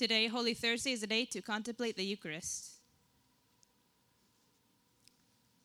Today, 0.00 0.28
Holy 0.28 0.54
Thursday, 0.54 0.92
is 0.92 1.02
a 1.02 1.06
day 1.06 1.26
to 1.26 1.42
contemplate 1.42 1.94
the 1.94 2.06
Eucharist. 2.06 2.70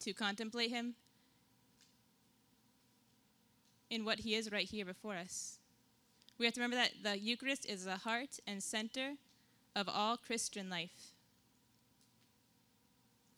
To 0.02 0.12
contemplate 0.12 0.72
Him 0.72 0.96
in 3.90 4.04
what 4.04 4.20
He 4.20 4.36
is 4.36 4.52
right 4.52 4.68
here 4.68 4.84
before 4.84 5.16
us. 5.16 5.60
We 6.38 6.44
have 6.44 6.54
to 6.56 6.60
remember 6.60 6.76
that 6.76 7.02
the 7.02 7.18
Eucharist 7.18 7.66
is 7.66 7.86
the 7.86 7.96
heart 7.96 8.42
and 8.46 8.62
center 8.62 9.14
of 9.74 9.88
all 9.88 10.18
Christian 10.18 10.70
life. 10.70 11.14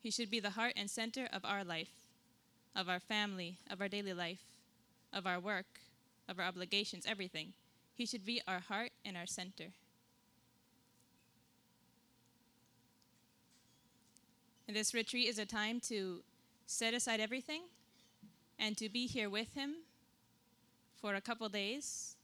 He 0.02 0.10
should 0.10 0.32
be 0.32 0.40
the 0.40 0.50
heart 0.58 0.74
and 0.76 0.90
center 0.90 1.30
of 1.32 1.46
our 1.46 1.64
life, 1.64 2.08
of 2.76 2.90
our 2.90 3.00
family, 3.00 3.60
of 3.70 3.82
our 3.82 3.88
daily 3.88 4.16
life, 4.16 4.46
of 5.14 5.28
our 5.28 5.40
work, 5.40 5.80
of 6.28 6.40
our 6.40 6.46
obligations, 6.46 7.06
everything. 7.08 7.54
He 7.94 8.08
should 8.08 8.26
be 8.26 8.42
our 8.48 8.62
heart 8.62 8.94
and 9.06 9.16
our 9.16 9.28
center. 9.28 9.74
This 14.76 14.94
retreat 14.94 15.28
is 15.28 15.40
a 15.40 15.46
time 15.46 15.80
to 15.88 16.22
set 16.66 16.94
aside 16.94 17.20
everything 17.20 17.62
and 18.60 18.76
to 18.78 18.90
be 18.90 19.08
here 19.08 19.30
with 19.30 19.54
Him 19.54 19.76
for 21.00 21.16
a 21.16 21.22
couple 21.22 21.48
days, 21.48 22.16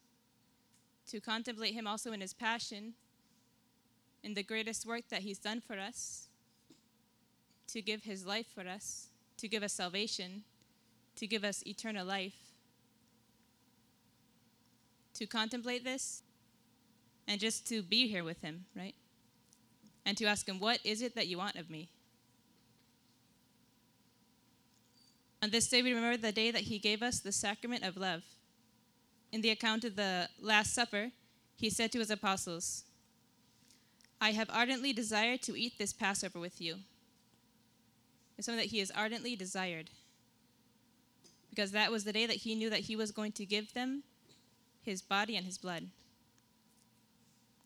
to 1.08 1.22
contemplate 1.22 1.74
Him 1.74 1.88
also 1.88 2.12
in 2.12 2.22
His 2.22 2.34
passion, 2.34 2.94
in 4.24 4.34
the 4.34 4.44
greatest 4.44 4.86
work 4.86 5.04
that 5.10 5.22
He's 5.22 5.38
done 5.40 5.62
for 5.62 5.80
us, 5.80 6.28
to 7.68 7.82
give 7.82 8.04
His 8.04 8.26
life 8.26 8.48
for 8.54 8.68
us, 8.68 9.08
to 9.38 9.48
give 9.48 9.64
us 9.64 9.74
salvation, 9.74 10.44
to 11.16 11.28
give 11.28 11.44
us 11.44 11.66
eternal 11.66 12.05
life. 12.05 12.36
To 15.16 15.28
contemplate 15.28 15.84
this 15.84 16.24
and 17.28 17.40
just 17.40 17.68
to 17.68 17.82
be 17.84 18.08
here 18.08 18.24
with 18.24 18.41
Him, 18.41 18.66
right? 18.76 18.96
And 20.05 20.18
to 20.18 20.26
ask 20.26 20.48
Him, 20.48 20.60
What 20.60 20.80
is 20.84 21.02
it 21.02 21.16
that 21.16 21.28
you 21.28 21.38
want 21.38 21.55
of 21.55 21.70
me? 21.70 21.90
On 25.44 25.49
this 25.49 25.68
day, 25.68 25.82
we 25.82 25.91
remember 25.91 26.16
the 26.16 26.32
day 26.32 26.52
that 26.52 26.62
he 26.62 26.80
gave 26.80 27.04
us 27.04 27.20
the 27.20 27.34
sacrament 27.34 27.84
of 27.84 27.98
love. 27.98 28.24
In 29.34 29.41
the 29.41 29.50
account 29.50 29.84
of 29.84 29.98
the 29.98 30.30
Last 30.40 30.74
Supper, 30.74 31.12
he 31.58 31.70
said 31.70 31.91
to 31.91 32.00
his 32.00 32.10
apostles, 32.10 32.85
I 34.22 34.32
have 34.32 34.50
ardently 34.50 34.94
desired 34.94 35.41
to 35.41 35.60
eat 35.60 35.77
this 35.77 35.91
Passover 35.91 36.40
with 36.40 36.62
you. 36.62 36.76
It's 38.38 38.46
something 38.46 38.63
that 38.63 38.72
he 38.72 38.80
has 38.80 38.90
ardently 38.91 39.35
desired. 39.35 39.90
Because 41.50 41.72
that 41.72 41.91
was 41.91 42.05
the 42.05 42.13
day 42.13 42.26
that 42.26 42.38
he 42.38 42.55
knew 42.55 42.70
that 42.70 42.80
he 42.80 42.96
was 42.96 43.12
going 43.12 43.34
to 43.34 43.46
give 43.46 43.74
them 43.74 44.04
his 44.82 45.02
body 45.02 45.35
and 45.35 45.46
his 45.46 45.57
blood. 45.57 45.88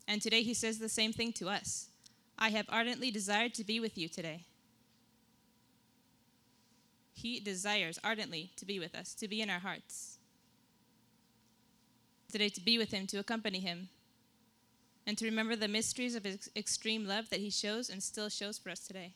And 0.08 0.20
today 0.20 0.42
he 0.42 0.56
says 0.56 0.80
the 0.80 0.90
same 0.90 1.14
thing 1.14 1.32
to 1.34 1.48
us 1.48 1.90
I 2.40 2.50
have 2.50 2.66
ardently 2.70 3.12
desired 3.12 3.54
to 3.54 3.64
be 3.64 3.80
with 3.80 4.00
you 4.00 4.10
today. 4.10 4.46
He 7.18 7.40
desires 7.40 7.98
ardently 8.04 8.52
to 8.58 8.66
be 8.66 8.78
with 8.78 8.94
us, 8.94 9.16
to 9.16 9.28
be 9.28 9.42
in 9.42 9.50
our 9.50 9.58
hearts. 9.58 10.20
Today, 12.32 12.50
to 12.50 12.62
be 12.62 12.78
with 12.78 12.92
Him, 12.92 13.08
to 13.08 13.18
accompany 13.18 13.60
Him, 13.60 13.90
and 15.08 15.18
to 15.18 15.26
remember 15.26 15.56
the 15.56 15.68
mysteries 15.68 16.14
of 16.14 16.26
His 16.26 16.52
extreme 16.56 17.08
love 17.08 17.32
that 17.32 17.40
He 17.40 17.50
shows 17.50 17.90
and 17.90 18.04
still 18.04 18.30
shows 18.30 18.60
for 18.60 18.70
us 18.70 18.82
today. 18.82 19.16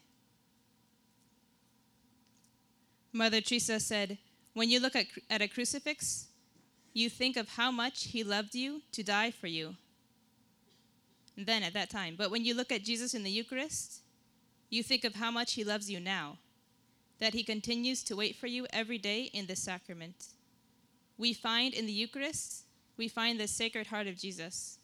Mother 3.13 3.39
Teresa 3.39 3.79
said, 3.79 4.17
When 4.55 4.67
you 4.67 4.79
look 4.79 4.95
at, 4.95 5.05
at 5.29 5.44
a 5.44 5.47
crucifix, 5.47 6.29
you 6.94 7.07
think 7.07 7.38
of 7.38 7.49
how 7.49 7.69
much 7.69 8.05
He 8.05 8.23
loved 8.23 8.55
you 8.55 8.81
to 8.94 9.03
die 9.03 9.29
for 9.29 9.45
you. 9.45 9.75
And 11.38 11.45
then 11.45 11.61
at 11.61 11.73
that 11.73 11.91
time. 11.91 12.16
But 12.17 12.31
when 12.31 12.45
you 12.45 12.55
look 12.55 12.72
at 12.72 12.83
Jesus 12.83 13.13
in 13.13 13.22
the 13.22 13.29
Eucharist, 13.29 13.99
you 14.72 14.81
think 14.81 15.03
of 15.03 15.13
how 15.13 15.29
much 15.29 15.53
He 15.53 15.63
loves 15.63 15.88
you 15.88 15.99
now 15.99 16.39
that 17.22 17.36
he 17.36 17.44
continues 17.44 18.03
to 18.03 18.16
wait 18.16 18.36
for 18.36 18.47
you 18.47 18.66
every 18.73 18.97
day 18.97 19.29
in 19.31 19.46
the 19.46 19.56
sacrament. 19.56 20.29
We 21.19 21.34
find 21.34 21.72
in 21.72 21.85
the 21.85 21.94
Eucharist, 21.94 22.63
we 22.97 23.07
find 23.07 23.40
the 23.40 23.47
sacred 23.47 23.88
heart 23.88 24.07
of 24.07 24.18
Jesus. 24.18 24.79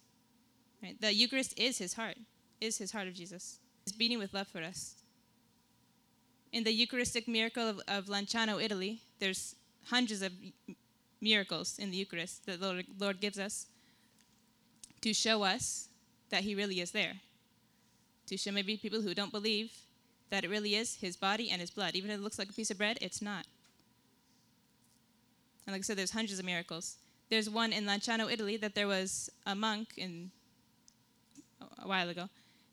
Right? 0.81 0.95
The 1.01 1.13
Eucharist 1.13 1.59
is 1.59 1.79
his 1.79 1.95
heart, 1.95 2.15
is 2.61 2.77
his 2.77 2.91
heart 2.91 3.07
of 3.07 3.15
Jesus. 3.15 3.57
It's 3.87 3.91
beating 3.91 4.19
with 4.19 4.35
love 4.35 4.47
for 4.47 4.61
us. 4.61 4.93
In 6.53 6.63
the 6.63 6.71
Eucharistic 6.71 7.27
miracle 7.27 7.67
of, 7.67 7.81
of 7.87 8.05
Lanciano, 8.05 8.63
Italy, 8.63 9.01
there's 9.19 9.55
hundreds 9.85 10.21
of 10.21 10.31
miracles 11.19 11.79
in 11.79 11.89
the 11.89 11.97
Eucharist 11.97 12.45
that 12.45 12.59
the 12.59 12.67
Lord, 12.67 12.85
Lord 12.99 13.19
gives 13.19 13.39
us 13.39 13.65
to 15.01 15.11
show 15.11 15.41
us 15.41 15.89
that 16.29 16.43
he 16.43 16.53
really 16.53 16.81
is 16.81 16.91
there. 16.91 17.13
To 18.27 18.37
show 18.37 18.51
maybe 18.51 18.77
people 18.77 19.01
who 19.01 19.15
don't 19.15 19.31
believe 19.31 19.71
that 20.29 20.43
it 20.43 20.49
really 20.49 20.75
is 20.75 20.95
his 20.95 21.15
body 21.15 21.49
and 21.49 21.61
his 21.61 21.71
blood. 21.71 21.95
Even 21.95 22.09
if 22.11 22.17
it 22.17 22.23
looks 22.23 22.37
like 22.37 22.49
a 22.49 22.53
piece 22.53 22.71
of 22.71 22.77
bread, 22.77 22.97
it's 23.01 23.21
not. 23.21 23.45
And 25.65 25.73
like 25.73 25.79
I 25.79 25.83
said, 25.83 25.97
there's 25.97 26.11
hundreds 26.11 26.39
of 26.39 26.45
miracles. 26.45 26.97
There's 27.29 27.49
one 27.49 27.73
in 27.73 27.85
Lanciano, 27.85 28.31
Italy, 28.31 28.57
that 28.57 28.73
there 28.73 28.87
was 28.87 29.29
a 29.45 29.53
monk 29.53 29.89
in 29.97 30.31
a 31.81 31.87
while 31.87 32.09
ago 32.09 32.29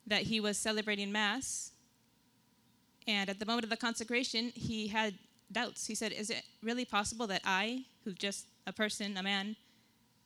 that 0.06 0.22
he 0.22 0.38
was 0.38 0.58
celebrating 0.58 1.10
mass, 1.10 1.72
and 3.06 3.28
at 3.28 3.38
the 3.38 3.46
moment 3.46 3.64
of 3.64 3.70
the 3.70 3.76
consecration, 3.76 4.52
he 4.54 4.88
had 4.88 5.14
doubts. 5.50 5.86
He 5.86 5.94
said, 5.94 6.12
"Is 6.12 6.30
it 6.30 6.44
really 6.62 6.84
possible 6.84 7.26
that 7.26 7.42
I, 7.44 7.84
who's 8.04 8.14
just 8.14 8.46
a 8.66 8.72
person, 8.72 9.16
a 9.16 9.22
man, 9.22 9.56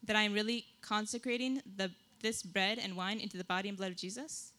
that 0.02 0.16
I 0.16 0.22
am 0.22 0.32
really 0.32 0.66
consecrating 0.80 1.62
the 1.76 1.90
this 2.20 2.42
bread 2.42 2.78
and 2.78 2.96
wine 2.96 3.20
into 3.20 3.36
the 3.36 3.44
body 3.44 3.68
and 3.68 3.78
blood 3.78 3.92
of 3.92 3.96
Jesus?" 3.96 4.52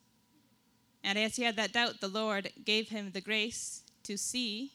And 1.03 1.17
as 1.17 1.35
he 1.35 1.43
had 1.43 1.55
that 1.55 1.73
doubt, 1.73 2.01
the 2.01 2.07
Lord 2.07 2.51
gave 2.65 2.89
him 2.89 3.11
the 3.11 3.21
grace 3.21 3.83
to 4.03 4.17
see 4.17 4.73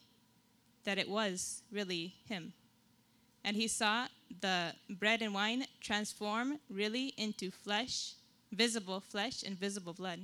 that 0.85 0.99
it 0.99 1.09
was 1.09 1.63
really 1.71 2.15
him. 2.27 2.53
And 3.45 3.57
he 3.57 3.69
saw 3.69 4.07
the 4.41 4.73
bread 4.89 5.21
and 5.21 5.35
wine 5.35 5.67
transform 5.81 6.59
really 6.71 7.13
into 7.17 7.51
flesh, 7.51 8.15
visible 8.53 9.01
flesh, 9.01 9.43
and 9.43 9.59
visible 9.59 9.93
blood. 9.93 10.21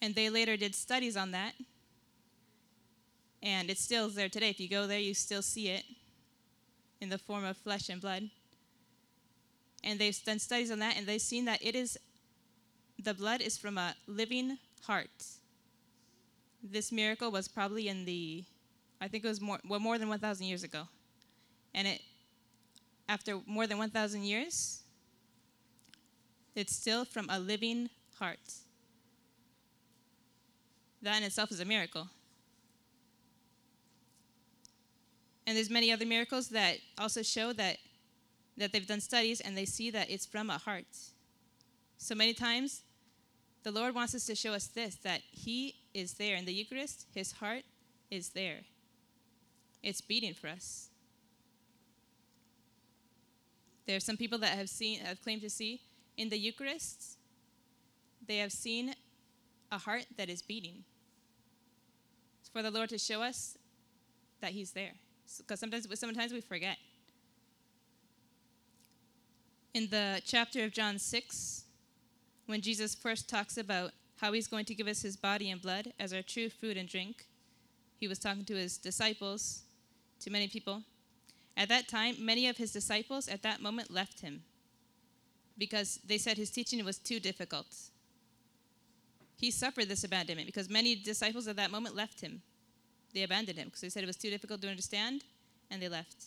And 0.00 0.14
they 0.14 0.30
later 0.30 0.56
did 0.56 0.74
studies 0.74 1.16
on 1.16 1.32
that. 1.32 1.54
And 3.42 3.70
it 3.70 3.78
still 3.78 4.08
there 4.08 4.28
today. 4.28 4.50
If 4.50 4.60
you 4.60 4.68
go 4.68 4.86
there, 4.86 5.00
you 5.00 5.14
still 5.14 5.42
see 5.42 5.68
it 5.68 5.84
in 7.00 7.08
the 7.08 7.18
form 7.18 7.44
of 7.44 7.56
flesh 7.56 7.88
and 7.88 8.00
blood. 8.00 8.30
And 9.82 9.98
they've 9.98 10.24
done 10.24 10.38
studies 10.38 10.70
on 10.70 10.78
that, 10.78 10.96
and 10.96 11.06
they've 11.06 11.20
seen 11.20 11.44
that 11.46 11.58
it 11.60 11.74
is 11.74 11.98
the 13.02 13.14
blood 13.14 13.40
is 13.40 13.58
from 13.58 13.78
a 13.78 13.94
living 14.06 14.58
heart. 14.82 15.24
This 16.62 16.92
miracle 16.92 17.30
was 17.30 17.48
probably 17.48 17.88
in 17.88 18.04
the, 18.04 18.44
I 19.00 19.08
think 19.08 19.24
it 19.24 19.28
was 19.28 19.40
more, 19.40 19.58
well, 19.68 19.80
more 19.80 19.98
than 19.98 20.08
1,000 20.08 20.46
years 20.46 20.62
ago. 20.62 20.84
And 21.74 21.88
it, 21.88 22.00
after 23.08 23.40
more 23.46 23.66
than 23.66 23.78
1,000 23.78 24.22
years, 24.22 24.82
it's 26.54 26.74
still 26.74 27.04
from 27.04 27.28
a 27.30 27.38
living 27.38 27.88
heart. 28.18 28.38
That 31.00 31.16
in 31.16 31.24
itself 31.24 31.50
is 31.50 31.60
a 31.60 31.64
miracle. 31.64 32.08
And 35.46 35.56
there's 35.56 35.70
many 35.70 35.90
other 35.90 36.06
miracles 36.06 36.48
that 36.50 36.76
also 36.98 37.22
show 37.22 37.52
that 37.54 37.78
that 38.58 38.70
they've 38.70 38.86
done 38.86 39.00
studies 39.00 39.40
and 39.40 39.56
they 39.56 39.64
see 39.64 39.90
that 39.90 40.10
it's 40.10 40.26
from 40.26 40.50
a 40.50 40.58
heart. 40.58 40.84
So 41.96 42.14
many 42.14 42.34
times 42.34 42.82
the 43.62 43.70
Lord 43.70 43.94
wants 43.94 44.14
us 44.14 44.26
to 44.26 44.34
show 44.34 44.52
us 44.52 44.66
this 44.66 44.96
that 44.96 45.20
He 45.30 45.76
is 45.94 46.14
there. 46.14 46.36
In 46.36 46.44
the 46.44 46.52
Eucharist, 46.52 47.06
His 47.14 47.32
heart 47.32 47.62
is 48.10 48.30
there, 48.30 48.60
it's 49.82 50.00
beating 50.00 50.34
for 50.34 50.48
us. 50.48 50.88
There 53.86 53.96
are 53.96 54.00
some 54.00 54.16
people 54.16 54.38
that 54.38 54.56
have 54.56 54.68
seen, 54.68 55.00
have 55.00 55.20
claimed 55.22 55.42
to 55.42 55.50
see 55.50 55.80
in 56.16 56.28
the 56.28 56.38
Eucharist, 56.38 57.18
they 58.26 58.38
have 58.38 58.52
seen 58.52 58.94
a 59.70 59.78
heart 59.78 60.06
that 60.16 60.28
is 60.28 60.42
beating. 60.42 60.84
It's 62.40 62.48
for 62.48 62.62
the 62.62 62.70
Lord 62.70 62.90
to 62.90 62.98
show 62.98 63.22
us 63.22 63.56
that 64.40 64.52
He's 64.52 64.72
there. 64.72 64.92
Because 65.38 65.60
sometimes, 65.60 65.86
sometimes 65.98 66.32
we 66.32 66.40
forget. 66.40 66.76
In 69.74 69.88
the 69.88 70.20
chapter 70.24 70.64
of 70.64 70.72
John 70.72 70.98
6, 70.98 71.64
when 72.52 72.60
Jesus 72.60 72.94
first 72.94 73.30
talks 73.30 73.56
about 73.56 73.92
how 74.20 74.34
he's 74.34 74.46
going 74.46 74.66
to 74.66 74.74
give 74.74 74.86
us 74.86 75.00
his 75.00 75.16
body 75.16 75.50
and 75.50 75.62
blood 75.62 75.94
as 75.98 76.12
our 76.12 76.20
true 76.20 76.50
food 76.50 76.76
and 76.76 76.86
drink, 76.86 77.24
he 77.98 78.06
was 78.06 78.18
talking 78.18 78.44
to 78.44 78.54
his 78.54 78.76
disciples, 78.76 79.62
to 80.20 80.28
many 80.28 80.48
people. 80.48 80.82
At 81.56 81.70
that 81.70 81.88
time, 81.88 82.16
many 82.18 82.46
of 82.48 82.58
his 82.58 82.70
disciples 82.70 83.26
at 83.26 83.42
that 83.42 83.62
moment 83.62 83.90
left 83.90 84.20
him 84.20 84.42
because 85.56 85.98
they 86.06 86.18
said 86.18 86.36
his 86.36 86.50
teaching 86.50 86.84
was 86.84 86.98
too 86.98 87.20
difficult. 87.20 87.74
He 89.34 89.50
suffered 89.50 89.88
this 89.88 90.04
abandonment 90.04 90.46
because 90.46 90.68
many 90.68 90.94
disciples 90.94 91.48
at 91.48 91.56
that 91.56 91.70
moment 91.70 91.96
left 91.96 92.20
him. 92.20 92.42
They 93.14 93.22
abandoned 93.22 93.56
him 93.56 93.68
because 93.68 93.80
they 93.80 93.88
said 93.88 94.02
it 94.02 94.06
was 94.06 94.16
too 94.16 94.30
difficult 94.30 94.60
to 94.60 94.68
understand 94.68 95.24
and 95.70 95.80
they 95.80 95.88
left. 95.88 96.26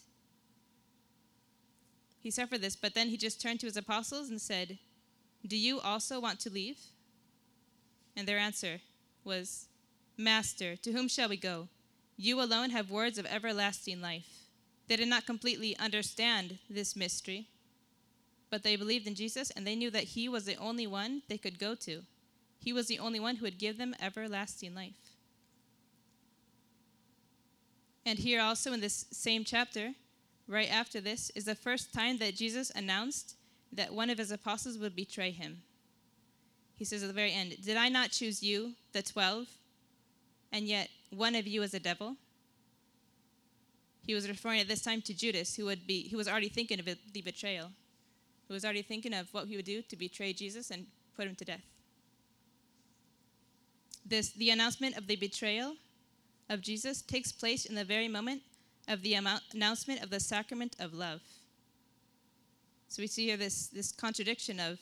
He 2.20 2.32
suffered 2.32 2.62
this, 2.62 2.76
but 2.76 2.96
then 2.96 3.10
he 3.10 3.16
just 3.16 3.40
turned 3.40 3.60
to 3.60 3.68
his 3.68 3.78
apostles 3.78 4.32
and 4.32 4.42
said, 4.42 4.80
Do 5.46 5.58
you 5.58 5.80
also 5.80 6.20
want 6.20 6.40
to 6.42 6.50
leave? 6.50 6.80
And 8.16 8.28
their 8.28 8.38
answer 8.38 8.82
was, 9.24 9.68
Master, 10.18 10.76
to 10.78 10.92
whom 10.92 11.08
shall 11.08 11.30
we 11.30 11.38
go? 11.38 11.68
You 12.18 12.42
alone 12.42 12.70
have 12.70 12.90
words 12.90 13.18
of 13.18 13.26
everlasting 13.26 14.02
life. 14.02 14.48
They 14.88 14.96
did 14.96 15.08
not 15.08 15.26
completely 15.26 15.78
understand 15.78 16.60
this 16.70 16.96
mystery, 16.96 17.48
but 18.50 18.64
they 18.64 18.76
believed 18.76 19.08
in 19.08 19.16
Jesus 19.16 19.52
and 19.52 19.68
they 19.68 19.76
knew 19.76 19.92
that 19.92 20.04
He 20.04 20.30
was 20.30 20.46
the 20.46 20.56
only 20.58 20.88
one 20.88 21.24
they 21.28 21.38
could 21.38 21.60
go 21.60 21.76
to. 21.76 22.04
He 22.60 22.72
was 22.72 22.88
the 22.88 23.00
only 23.00 23.20
one 23.20 23.36
who 23.36 23.44
would 23.44 23.60
give 23.60 23.78
them 23.78 23.96
everlasting 24.02 24.74
life. 24.74 24.94
And 28.06 28.20
here 28.20 28.42
also 28.42 28.72
in 28.74 28.82
this 28.82 29.06
same 29.12 29.44
chapter, 29.44 29.94
right 30.48 30.72
after 30.72 31.02
this, 31.02 31.32
is 31.36 31.46
the 31.46 31.56
first 31.56 31.94
time 31.94 32.20
that 32.20 32.36
Jesus 32.36 32.72
announced 32.76 33.36
that 33.76 33.94
one 33.94 34.10
of 34.10 34.18
his 34.18 34.32
apostles 34.32 34.78
would 34.78 34.96
betray 34.96 35.32
him. 35.32 35.62
He 36.76 36.86
says 36.86 37.04
at 37.04 37.08
the 37.08 37.14
very 37.14 37.32
end, 37.32 37.56
Did 37.64 37.78
I 37.78 37.90
not 37.90 38.12
choose 38.12 38.44
you, 38.44 38.74
the 38.92 39.02
twelve, 39.02 39.48
and 40.52 40.66
yet 40.66 40.90
one 41.10 41.36
of 41.36 41.48
you 41.48 41.64
is 41.64 41.74
a 41.74 41.80
devil? 41.80 42.18
He 44.06 44.14
was 44.14 44.28
referring 44.28 44.60
at 44.60 44.68
this 44.68 44.82
time 44.82 45.02
to 45.04 45.14
Judas, 45.14 45.56
who 45.56 45.66
would 45.66 45.88
be 45.88 46.10
who 46.10 46.18
was 46.18 46.28
already 46.28 46.50
thinking 46.50 46.80
of 46.80 46.86
the 46.86 47.22
betrayal, 47.22 47.72
who 48.48 48.54
was 48.54 48.64
already 48.64 48.82
thinking 48.82 49.14
of 49.14 49.34
what 49.34 49.48
he 49.48 49.56
would 49.56 49.66
do 49.66 49.82
to 49.82 49.96
betray 49.96 50.34
Jesus 50.34 50.70
and 50.70 50.86
put 51.16 51.28
him 51.28 51.36
to 51.36 51.46
death. 51.46 51.64
This 54.06 54.32
the 54.34 54.52
announcement 54.52 54.98
of 54.98 55.08
the 55.08 55.16
betrayal 55.16 55.76
of 56.50 56.62
Jesus 56.62 57.02
takes 57.02 57.32
place 57.32 57.66
in 57.66 57.74
the 57.74 57.86
very 57.86 58.08
moment 58.08 58.44
of 58.88 59.02
the 59.02 59.16
announcement 59.16 60.04
of 60.04 60.12
the 60.12 60.20
sacrament 60.20 60.76
of 60.80 60.94
love. 60.94 61.22
So 62.88 63.02
we 63.02 63.08
see 63.08 63.26
here 63.26 63.38
this, 63.38 63.68
this 63.68 63.92
contradiction 63.92 64.60
of 64.60 64.80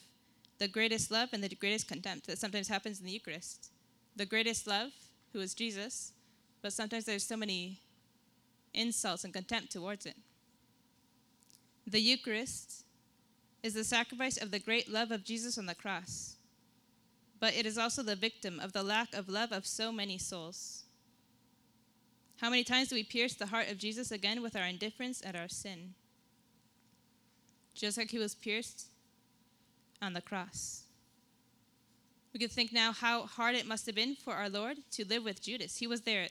the 0.58 0.68
greatest 0.68 1.10
love 1.10 1.30
and 1.32 1.42
the 1.42 1.54
greatest 1.54 1.88
contempt 1.88 2.26
that 2.26 2.38
sometimes 2.38 2.68
happens 2.68 3.00
in 3.00 3.06
the 3.06 3.12
Eucharist. 3.12 3.70
The 4.16 4.26
greatest 4.26 4.66
love, 4.66 4.90
who 5.32 5.40
is 5.40 5.54
Jesus, 5.54 6.12
but 6.62 6.72
sometimes 6.72 7.04
there's 7.04 7.24
so 7.24 7.36
many 7.36 7.80
insults 8.72 9.24
and 9.24 9.32
contempt 9.32 9.72
towards 9.72 10.06
it. 10.06 10.16
The 11.86 12.00
Eucharist 12.00 12.84
is 13.62 13.74
the 13.74 13.84
sacrifice 13.84 14.36
of 14.36 14.50
the 14.50 14.58
great 14.58 14.90
love 14.90 15.10
of 15.10 15.24
Jesus 15.24 15.58
on 15.58 15.66
the 15.66 15.74
cross, 15.74 16.36
but 17.40 17.54
it 17.54 17.66
is 17.66 17.76
also 17.76 18.02
the 18.02 18.16
victim 18.16 18.60
of 18.60 18.72
the 18.72 18.82
lack 18.82 19.14
of 19.14 19.28
love 19.28 19.52
of 19.52 19.66
so 19.66 19.90
many 19.90 20.18
souls. 20.18 20.84
How 22.40 22.50
many 22.50 22.64
times 22.64 22.88
do 22.88 22.94
we 22.94 23.04
pierce 23.04 23.34
the 23.34 23.46
heart 23.46 23.70
of 23.70 23.78
Jesus 23.78 24.10
again 24.10 24.42
with 24.42 24.56
our 24.56 24.66
indifference 24.66 25.20
and 25.20 25.36
our 25.36 25.48
sin? 25.48 25.94
Just 27.74 27.98
like 27.98 28.10
he 28.10 28.18
was 28.18 28.34
pierced 28.34 28.86
on 30.00 30.12
the 30.12 30.20
cross. 30.20 30.84
We 32.32 32.40
can 32.40 32.48
think 32.48 32.72
now 32.72 32.92
how 32.92 33.22
hard 33.22 33.54
it 33.54 33.66
must 33.66 33.86
have 33.86 33.94
been 33.94 34.16
for 34.16 34.34
our 34.34 34.48
Lord 34.48 34.78
to 34.92 35.06
live 35.06 35.24
with 35.24 35.42
Judas. 35.42 35.76
He 35.76 35.86
was 35.86 36.02
there. 36.02 36.28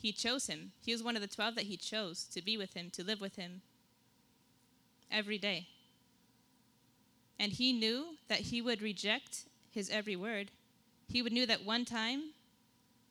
He 0.00 0.12
chose 0.12 0.46
him. 0.46 0.72
He 0.80 0.92
was 0.92 1.02
one 1.02 1.14
of 1.14 1.22
the 1.22 1.28
12 1.28 1.54
that 1.56 1.64
he 1.64 1.76
chose 1.76 2.24
to 2.32 2.42
be 2.42 2.56
with 2.56 2.74
him, 2.74 2.90
to 2.92 3.04
live 3.04 3.20
with 3.20 3.36
him 3.36 3.60
every 5.10 5.36
day. 5.36 5.68
And 7.38 7.52
he 7.52 7.72
knew 7.72 8.16
that 8.28 8.40
he 8.40 8.62
would 8.62 8.80
reject 8.80 9.44
his 9.70 9.90
every 9.90 10.16
word. 10.16 10.50
He 11.08 11.20
would 11.22 11.32
knew 11.32 11.46
that 11.46 11.64
one 11.64 11.84
time 11.84 12.32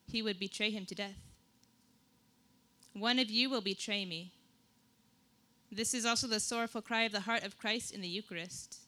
he 0.08 0.22
would 0.22 0.40
betray 0.40 0.72
him 0.72 0.86
to 0.88 0.96
death. 0.96 1.20
One 2.94 3.20
of 3.20 3.30
you 3.30 3.50
will 3.50 3.62
betray 3.62 4.06
me. 4.06 4.34
This 5.72 5.94
is 5.94 6.06
also 6.06 6.28
the 6.28 6.40
sorrowful 6.40 6.82
cry 6.82 7.04
of 7.04 7.12
the 7.12 7.22
heart 7.22 7.44
of 7.44 7.58
Christ 7.58 7.94
in 7.94 8.02
the 8.02 8.08
Eucharist. 8.08 8.80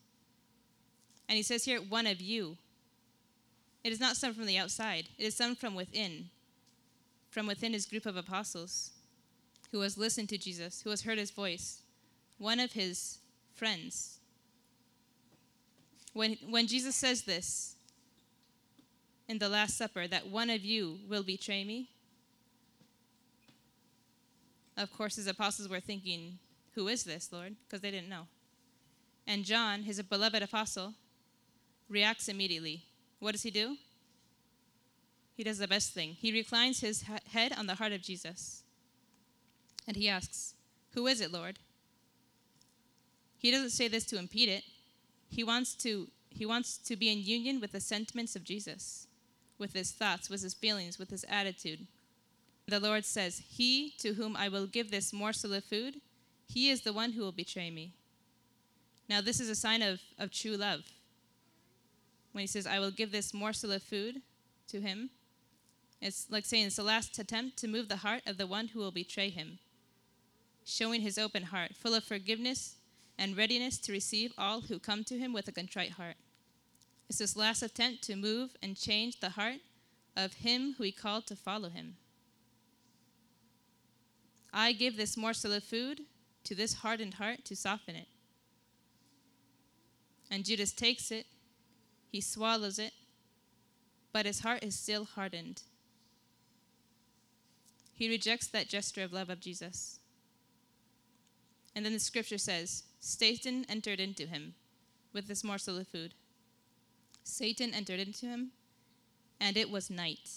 And 1.30 1.38
he 1.38 1.44
says 1.44 1.64
here, 1.64 1.80
one 1.80 2.08
of 2.08 2.20
you. 2.20 2.58
It 3.84 3.92
is 3.92 4.00
not 4.00 4.16
some 4.16 4.34
from 4.34 4.46
the 4.46 4.58
outside, 4.58 5.10
it 5.18 5.24
is 5.24 5.36
some 5.36 5.56
from 5.56 5.74
within, 5.74 6.30
from 7.30 7.48
within 7.48 7.74
his 7.74 7.88
group 7.88 8.06
of 8.06 8.16
apostles, 8.16 8.92
who 9.72 9.82
has 9.82 9.98
listened 9.98 10.30
to 10.30 10.38
Jesus, 10.38 10.82
who 10.82 10.92
has 10.92 11.02
heard 11.02 11.18
his 11.18 11.32
voice, 11.32 11.82
one 12.38 12.60
of 12.60 12.74
his 12.74 13.18
friends. 13.56 14.20
When, 16.14 16.38
when 16.48 16.68
Jesus 16.68 16.96
says 16.96 17.24
this 17.24 17.76
in 19.28 19.40
the 19.40 19.50
Last 19.50 19.78
Supper, 19.78 20.08
that 20.08 20.28
one 20.28 20.50
of 20.50 20.64
you 20.64 21.00
will 21.10 21.24
betray 21.24 21.64
me, 21.64 21.90
of 24.78 24.92
course, 24.96 25.16
his 25.16 25.28
apostles 25.28 25.70
were 25.70 25.80
thinking, 25.80 26.38
Who 26.76 26.88
is 26.88 27.04
this, 27.04 27.32
Lord? 27.32 27.56
Because 27.64 27.82
they 27.82 27.92
didn't 27.92 28.10
know. 28.10 28.28
And 29.28 29.46
John, 29.46 29.84
his 29.84 30.02
beloved 30.02 30.42
apostle, 30.42 30.94
reacts 31.90 32.28
immediately. 32.28 32.84
What 33.20 33.34
does 33.34 33.44
he 33.44 33.52
do? 33.52 33.78
He 35.36 35.44
does 35.44 35.58
the 35.58 35.68
best 35.68 35.94
thing. 35.94 36.14
He 36.14 36.32
reclines 36.32 36.80
his 36.80 37.04
head 37.32 37.54
on 37.58 37.68
the 37.68 37.76
heart 37.76 37.92
of 37.92 38.02
Jesus. 38.02 38.64
And 39.88 39.98
he 39.98 40.08
asks, 40.08 40.56
Who 40.94 41.08
is 41.08 41.22
it, 41.22 41.32
Lord? 41.32 41.60
He 43.38 43.52
doesn't 43.52 43.72
say 43.72 43.88
this 43.88 44.06
to 44.06 44.20
impede 44.20 44.50
it. 44.50 44.64
He 45.30 45.44
wants 45.44 45.74
to, 45.76 46.08
he 46.30 46.46
wants 46.46 46.78
to 46.78 46.96
be 46.96 47.12
in 47.12 47.20
union 47.20 47.60
with 47.60 47.72
the 47.72 47.80
sentiments 47.80 48.36
of 48.36 48.44
Jesus, 48.44 49.08
with 49.58 49.74
his 49.74 49.92
thoughts, 49.92 50.30
with 50.30 50.44
his 50.44 50.54
feelings, 50.54 51.00
with 51.00 51.10
his 51.10 51.26
attitude. 51.28 51.88
The 52.68 52.80
Lord 52.80 53.04
says, 53.04 53.42
He 53.50 53.94
to 54.00 54.14
whom 54.14 54.36
I 54.38 54.48
will 54.48 54.68
give 54.68 54.92
this 54.92 55.12
morsel 55.12 55.54
of 55.54 55.64
food, 55.64 56.02
he 56.54 56.70
is 56.70 56.82
the 56.82 56.94
one 56.94 57.14
who 57.14 57.22
will 57.22 57.32
betray 57.32 57.72
me. 57.72 57.94
Now, 59.08 59.22
this 59.22 59.40
is 59.40 59.50
a 59.50 59.56
sign 59.56 59.82
of, 59.82 60.02
of 60.20 60.32
true 60.32 60.58
love. 60.58 60.82
When 62.34 62.42
he 62.42 62.48
says, 62.48 62.68
I 62.68 62.80
will 62.80 62.92
give 62.92 63.12
this 63.12 63.34
morsel 63.34 63.72
of 63.72 63.82
food 63.82 64.22
to 64.68 64.82
him, 64.82 65.10
it's 66.02 66.28
like 66.30 66.46
saying 66.46 66.68
it's 66.68 66.76
the 66.76 66.84
last 66.84 67.18
attempt 67.20 67.58
to 67.58 67.68
move 67.68 67.88
the 67.88 67.98
heart 67.98 68.24
of 68.26 68.38
the 68.38 68.48
one 68.48 68.68
who 68.68 68.80
will 68.80 68.92
betray 68.92 69.30
him, 69.30 69.60
showing 70.66 71.02
his 71.02 71.18
open 71.18 71.44
heart, 71.44 71.76
full 71.76 71.94
of 71.94 72.04
forgiveness 72.04 72.76
and 73.18 73.38
readiness 73.38 73.78
to 73.80 73.92
receive 73.92 74.34
all 74.38 74.62
who 74.62 74.80
come 74.80 75.04
to 75.06 75.18
him 75.18 75.32
with 75.32 75.48
a 75.48 75.52
contrite 75.52 75.92
heart. 75.92 76.16
It's 77.10 77.20
this 77.20 77.38
last 77.38 77.62
attempt 77.62 78.02
to 78.04 78.16
move 78.16 78.56
and 78.64 78.76
change 78.76 79.20
the 79.20 79.30
heart 79.30 79.60
of 80.18 80.34
him 80.34 80.76
who 80.78 80.84
he 80.84 80.92
called 80.92 81.28
to 81.28 81.36
follow 81.36 81.70
him. 81.70 81.96
I 84.54 84.74
give 84.74 84.98
this 84.98 85.16
morsel 85.16 85.54
of 85.54 85.64
food 85.64 86.02
to 86.44 86.56
this 86.56 86.76
hardened 86.76 87.16
heart 87.16 87.46
to 87.46 87.56
soften 87.56 87.96
it. 87.96 88.08
And 90.30 90.46
Judas 90.46 90.72
takes 90.72 91.12
it, 91.12 91.26
he 92.12 92.22
swallows 92.22 92.80
it, 92.80 92.94
but 94.14 94.26
his 94.26 94.42
heart 94.42 94.64
is 94.64 94.78
still 94.78 95.06
hardened. 95.06 95.64
He 97.94 98.10
rejects 98.10 98.48
that 98.48 98.68
gesture 98.68 99.04
of 99.04 99.14
love 99.14 99.30
of 99.30 99.40
Jesus. 99.40 100.00
And 101.76 101.86
then 101.86 101.94
the 101.94 102.00
scripture 102.00 102.38
says 102.38 102.84
Satan 103.00 103.66
entered 103.70 104.00
into 104.00 104.26
him 104.26 104.56
with 105.14 105.28
this 105.28 105.44
morsel 105.44 105.78
of 105.78 105.88
food. 105.88 106.14
Satan 107.24 107.74
entered 107.74 108.00
into 108.00 108.26
him, 108.26 108.52
and 109.40 109.56
it 109.56 109.70
was 109.70 109.90
night. 109.90 110.30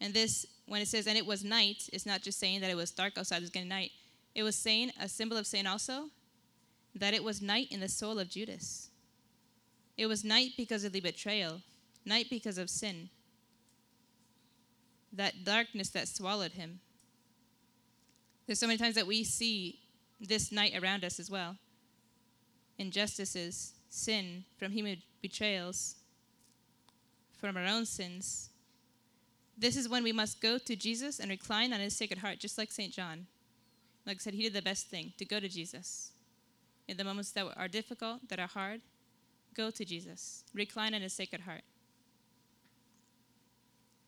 And 0.00 0.12
this, 0.12 0.44
when 0.66 0.82
it 0.82 0.88
says, 0.88 1.06
and 1.06 1.16
it 1.16 1.26
was 1.26 1.44
night, 1.44 1.88
it's 1.92 2.06
not 2.06 2.22
just 2.22 2.38
saying 2.38 2.60
that 2.60 2.70
it 2.70 2.76
was 2.76 2.90
dark 2.90 3.16
outside, 3.16 3.38
it 3.38 3.42
was 3.42 3.50
getting 3.50 3.68
night. 3.68 3.92
It 4.34 4.42
was 4.42 4.56
saying, 4.56 4.92
a 5.00 5.08
symbol 5.08 5.36
of 5.36 5.46
saying 5.46 5.66
also, 5.66 6.10
that 6.94 7.14
it 7.14 7.24
was 7.24 7.42
night 7.42 7.68
in 7.70 7.80
the 7.80 7.88
soul 7.88 8.18
of 8.18 8.28
Judas. 8.28 8.90
It 9.96 10.06
was 10.06 10.24
night 10.24 10.52
because 10.56 10.84
of 10.84 10.92
the 10.92 11.00
betrayal, 11.00 11.62
night 12.04 12.26
because 12.30 12.58
of 12.58 12.70
sin. 12.70 13.10
That 15.12 15.44
darkness 15.44 15.90
that 15.90 16.08
swallowed 16.08 16.52
him. 16.52 16.80
There's 18.46 18.58
so 18.58 18.66
many 18.66 18.78
times 18.78 18.96
that 18.96 19.06
we 19.06 19.24
see 19.24 19.80
this 20.20 20.50
night 20.52 20.76
around 20.76 21.04
us 21.04 21.20
as 21.20 21.30
well. 21.30 21.56
Injustices, 22.78 23.74
sin 23.88 24.44
from 24.58 24.72
human 24.72 25.02
betrayals, 25.22 25.96
from 27.38 27.56
our 27.56 27.64
own 27.64 27.86
sins, 27.86 28.50
this 29.56 29.76
is 29.76 29.88
when 29.88 30.02
we 30.02 30.12
must 30.12 30.40
go 30.40 30.58
to 30.58 30.76
Jesus 30.76 31.20
and 31.20 31.30
recline 31.30 31.72
on 31.72 31.80
his 31.80 31.96
sacred 31.96 32.18
heart, 32.18 32.38
just 32.38 32.58
like 32.58 32.72
St. 32.72 32.92
John. 32.92 33.26
Like 34.06 34.16
I 34.16 34.18
said, 34.18 34.34
he 34.34 34.42
did 34.42 34.52
the 34.52 34.62
best 34.62 34.88
thing 34.88 35.12
to 35.18 35.24
go 35.24 35.40
to 35.40 35.48
Jesus. 35.48 36.12
In 36.88 36.96
the 36.96 37.04
moments 37.04 37.30
that 37.32 37.46
are 37.56 37.68
difficult, 37.68 38.28
that 38.28 38.38
are 38.38 38.46
hard, 38.46 38.80
go 39.54 39.70
to 39.70 39.84
Jesus. 39.84 40.44
Recline 40.52 40.94
in 40.94 41.02
his 41.02 41.12
sacred 41.12 41.42
heart. 41.42 41.62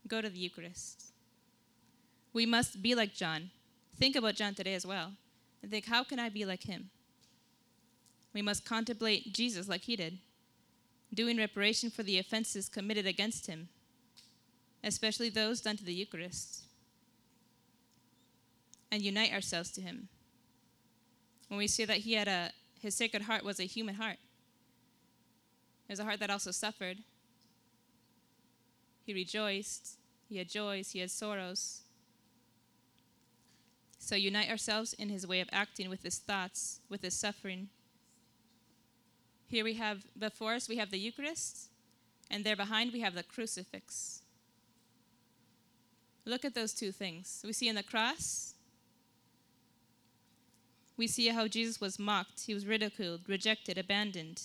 Go 0.06 0.20
to 0.20 0.28
the 0.28 0.38
Eucharist. 0.38 1.12
We 2.32 2.44
must 2.44 2.82
be 2.82 2.94
like 2.94 3.14
John. 3.14 3.50
Think 3.98 4.14
about 4.14 4.34
John 4.34 4.54
today 4.54 4.74
as 4.74 4.86
well. 4.86 5.12
And 5.62 5.70
think, 5.70 5.86
how 5.86 6.04
can 6.04 6.18
I 6.18 6.28
be 6.28 6.44
like 6.44 6.64
him? 6.64 6.90
We 8.34 8.42
must 8.42 8.66
contemplate 8.66 9.32
Jesus 9.32 9.66
like 9.68 9.82
he 9.82 9.96
did, 9.96 10.18
doing 11.14 11.38
reparation 11.38 11.90
for 11.90 12.02
the 12.02 12.18
offenses 12.18 12.68
committed 12.68 13.06
against 13.06 13.46
him 13.46 13.70
especially 14.86 15.28
those 15.28 15.60
done 15.60 15.76
to 15.76 15.84
the 15.84 15.92
Eucharist, 15.92 16.62
and 18.96 19.04
unite 19.04 19.30
ourselves 19.30 19.70
to 19.72 19.82
Him. 19.82 20.08
When 21.48 21.58
we 21.58 21.66
see 21.66 21.84
that 21.84 21.98
He 21.98 22.14
had 22.14 22.28
a 22.28 22.50
His 22.80 22.94
sacred 22.94 23.22
heart 23.22 23.44
was 23.44 23.60
a 23.60 23.64
human 23.64 23.96
heart, 23.96 24.16
It 25.86 25.92
was 25.92 26.00
a 26.00 26.04
heart 26.04 26.18
that 26.20 26.30
also 26.30 26.50
suffered. 26.50 26.98
He 29.04 29.12
rejoiced. 29.12 29.98
He 30.28 30.38
had 30.38 30.48
joys. 30.48 30.92
He 30.92 31.00
had 31.00 31.10
sorrows. 31.10 31.82
So 33.98 34.16
unite 34.16 34.48
ourselves 34.48 34.94
in 34.94 35.10
his 35.10 35.26
way 35.26 35.40
of 35.40 35.48
acting 35.52 35.90
with 35.90 36.02
his 36.02 36.18
thoughts, 36.18 36.80
with 36.88 37.02
his 37.02 37.14
suffering. 37.14 37.68
Here 39.46 39.62
we 39.62 39.74
have 39.74 40.04
before 40.18 40.54
us 40.54 40.68
we 40.68 40.78
have 40.78 40.90
the 40.90 40.98
Eucharist, 40.98 41.68
and 42.30 42.44
there 42.44 42.56
behind 42.56 42.92
we 42.92 43.00
have 43.00 43.14
the 43.14 43.22
crucifix. 43.22 44.22
Look 46.24 46.44
at 46.44 46.54
those 46.54 46.72
two 46.72 46.92
things. 46.92 47.42
We 47.44 47.52
see 47.52 47.68
in 47.68 47.76
the 47.76 47.82
cross, 47.82 48.55
we 50.96 51.06
see 51.06 51.28
how 51.28 51.46
Jesus 51.46 51.80
was 51.80 51.98
mocked, 51.98 52.46
he 52.46 52.54
was 52.54 52.66
ridiculed, 52.66 53.28
rejected, 53.28 53.76
abandoned. 53.76 54.42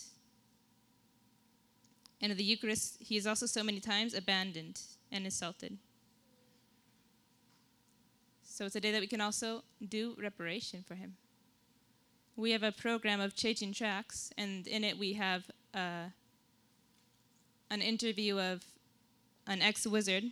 And 2.22 2.31
in 2.31 2.38
the 2.38 2.43
Eucharist, 2.43 2.98
he 3.00 3.17
is 3.17 3.25
also 3.25 3.46
so 3.46 3.63
many 3.63 3.79
times 3.79 4.13
abandoned 4.13 4.79
and 5.12 5.25
insulted. 5.25 5.77
So 8.43 8.65
it's 8.65 8.75
a 8.75 8.81
day 8.81 8.91
that 8.91 9.01
we 9.01 9.08
can 9.08 9.22
also 9.22 9.63
do 9.88 10.15
reparation 10.20 10.84
for 10.86 10.96
him. 10.96 11.15
We 12.36 12.51
have 12.51 12.63
a 12.63 12.72
program 12.72 13.20
of 13.20 13.36
changing 13.36 13.74
tracks, 13.74 14.31
and 14.38 14.67
in 14.67 14.84
it 14.84 14.98
we 14.98 15.13
have 15.13 15.46
uh, 15.74 16.10
an 17.70 17.81
interview 17.81 18.39
of 18.39 18.63
an 19.48 19.62
ex 19.62 19.88
wizard 19.88 20.25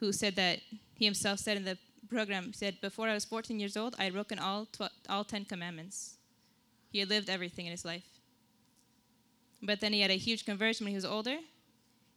who 0.00 0.12
said 0.12 0.36
that 0.36 0.60
he 0.94 1.04
himself 1.04 1.38
said 1.38 1.56
in 1.56 1.64
the 1.64 1.78
program, 2.06 2.52
said, 2.52 2.80
Before 2.80 3.08
I 3.08 3.14
was 3.14 3.24
14 3.24 3.58
years 3.58 3.76
old, 3.76 3.94
I 3.98 4.04
had 4.04 4.12
broken 4.12 4.38
all, 4.38 4.68
all 5.08 5.24
10 5.24 5.44
commandments. 5.44 6.16
He 6.90 7.00
had 7.00 7.08
lived 7.08 7.28
everything 7.28 7.66
in 7.66 7.72
his 7.72 7.84
life. 7.84 8.04
But 9.62 9.80
then 9.80 9.92
he 9.92 10.00
had 10.00 10.10
a 10.10 10.16
huge 10.16 10.44
conversion 10.44 10.84
when 10.84 10.92
he 10.92 10.96
was 10.96 11.04
older, 11.04 11.38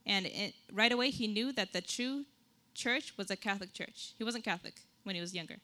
and 0.06 0.26
it, 0.26 0.54
right 0.72 0.92
away 0.92 1.10
he 1.10 1.28
knew 1.28 1.52
that 1.54 1.74
the 1.74 1.82
true 1.82 2.26
church 2.74 3.14
was 3.18 3.32
a 3.32 3.36
Catholic 3.36 3.74
church. 3.74 4.14
He 4.18 4.24
wasn't 4.24 4.44
Catholic 4.44 4.82
when 5.04 5.16
he 5.16 5.22
was 5.22 5.34
younger, 5.34 5.58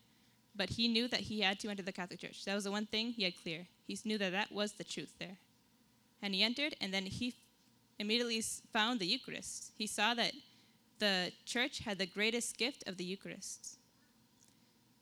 but 0.55 0.71
he 0.71 0.87
knew 0.87 1.07
that 1.07 1.21
he 1.21 1.41
had 1.41 1.59
to 1.59 1.69
enter 1.69 1.83
the 1.83 1.91
Catholic 1.91 2.19
church. 2.19 2.45
That 2.45 2.55
was 2.55 2.63
the 2.63 2.71
one 2.71 2.85
thing 2.85 3.11
he 3.11 3.23
had 3.23 3.41
clear. 3.41 3.67
He 3.87 3.97
knew 4.05 4.17
that 4.17 4.31
that 4.31 4.51
was 4.51 4.73
the 4.73 4.83
truth 4.83 5.13
there. 5.19 5.37
And 6.21 6.33
he 6.33 6.43
entered, 6.43 6.75
and 6.81 6.93
then 6.93 7.05
he 7.05 7.35
immediately 7.99 8.41
found 8.73 8.99
the 8.99 9.05
Eucharist. 9.05 9.71
He 9.77 9.87
saw 9.87 10.13
that 10.13 10.33
the 10.99 11.31
church 11.45 11.79
had 11.79 11.97
the 11.97 12.05
greatest 12.05 12.57
gift 12.57 12.83
of 12.87 12.97
the 12.97 13.03
Eucharist. 13.03 13.77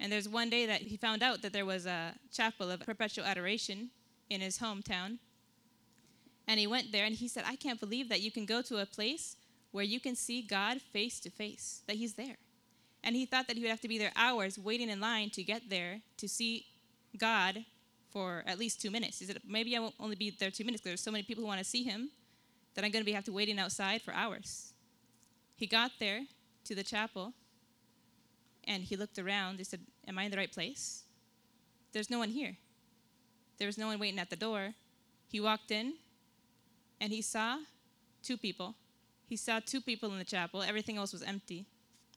And 0.04 0.12
there's 0.12 0.28
one 0.28 0.50
day 0.50 0.66
that 0.66 0.82
he 0.82 0.98
found 0.98 1.24
out 1.24 1.42
that 1.44 1.54
there 1.54 1.66
was 1.66 1.86
a 1.86 2.14
chapel 2.30 2.70
of 2.70 2.82
perpetual 2.82 3.26
adoration 3.26 3.90
in 4.30 4.42
his 4.42 4.58
hometown. 4.60 5.18
And 6.46 6.60
he 6.60 6.68
went 6.68 6.92
there 6.92 7.06
and 7.06 7.16
he 7.16 7.30
said, 7.30 7.46
I 7.48 7.56
can't 7.56 7.80
believe 7.80 8.10
that 8.10 8.20
you 8.20 8.30
can 8.30 8.46
go 8.46 8.62
to 8.64 8.82
a 8.82 8.86
place 8.86 9.38
where 9.72 9.86
you 9.86 10.02
can 10.02 10.18
see 10.18 10.42
God 10.42 10.82
face 10.82 11.22
to 11.22 11.30
face, 11.30 11.84
that 11.88 11.96
he's 11.96 12.16
there. 12.16 12.36
And 13.02 13.16
he 13.16 13.26
thought 13.26 13.48
that 13.48 13.56
he 13.56 13.62
would 13.64 13.70
have 13.70 13.80
to 13.80 13.88
be 13.88 13.98
there 13.98 14.12
hours 14.18 14.60
waiting 14.60 14.90
in 14.90 15.00
line 15.00 15.30
to 15.32 15.44
get 15.44 15.70
there 15.70 16.02
to 16.18 16.28
see 16.28 16.66
God 17.18 17.64
for 18.12 18.44
at 18.46 18.60
least 18.60 18.82
two 18.82 18.92
minutes. 18.92 19.20
He 19.20 19.26
said, 19.26 19.40
maybe 19.48 19.74
I 19.78 19.80
won't 19.80 19.96
only 20.02 20.18
be 20.18 20.32
there 20.38 20.52
two 20.52 20.66
minutes 20.66 20.82
because 20.82 20.92
there's 20.92 21.02
so 21.02 21.12
many 21.12 21.24
people 21.24 21.44
who 21.44 21.48
want 21.48 21.60
to 21.60 21.66
see 21.66 21.84
him 21.84 22.10
that 22.76 22.84
I'm 22.84 22.92
going 22.92 23.04
to 23.04 23.06
be 23.06 23.14
have 23.14 23.24
to 23.24 23.32
waiting 23.32 23.58
outside 23.58 24.02
for 24.02 24.14
hours. 24.14 24.74
He 25.56 25.66
got 25.66 25.92
there 25.98 26.24
to 26.66 26.76
the 26.76 26.84
chapel 26.84 27.32
and 28.66 28.84
he 28.84 28.96
looked 28.96 29.20
around. 29.20 29.58
He 29.58 29.64
said, 29.64 29.82
Am 30.08 30.18
I 30.18 30.24
in 30.24 30.32
the 30.32 30.38
right 30.38 30.52
place? 30.52 31.04
There's 31.92 32.10
no 32.10 32.20
one 32.20 32.30
here. 32.30 32.58
There 33.58 33.68
was 33.68 33.78
no 33.78 33.88
one 33.88 34.00
waiting 34.00 34.20
at 34.20 34.30
the 34.30 34.36
door. 34.36 34.74
He 35.28 35.40
walked 35.40 35.72
in 35.72 35.94
and 37.00 37.12
he 37.12 37.22
saw 37.22 37.58
two 38.22 38.38
people. 38.38 38.76
He 39.28 39.36
saw 39.36 39.60
two 39.60 39.82
people 39.82 40.12
in 40.12 40.18
the 40.18 40.26
chapel, 40.26 40.62
everything 40.62 40.98
else 40.98 41.14
was 41.14 41.24
empty. 41.24 41.66